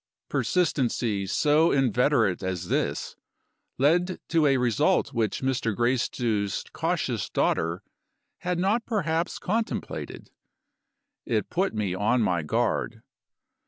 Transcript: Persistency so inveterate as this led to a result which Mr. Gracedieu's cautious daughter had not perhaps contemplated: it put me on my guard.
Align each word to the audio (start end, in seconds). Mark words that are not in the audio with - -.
Persistency 0.29 1.27
so 1.27 1.71
inveterate 1.71 2.41
as 2.41 2.69
this 2.69 3.15
led 3.77 4.19
to 4.29 4.47
a 4.47 4.57
result 4.57 5.13
which 5.13 5.43
Mr. 5.43 5.75
Gracedieu's 5.75 6.63
cautious 6.73 7.29
daughter 7.29 7.83
had 8.39 8.57
not 8.57 8.83
perhaps 8.87 9.37
contemplated: 9.37 10.31
it 11.27 11.51
put 11.51 11.75
me 11.75 11.93
on 11.93 12.21
my 12.23 12.41
guard. 12.41 13.03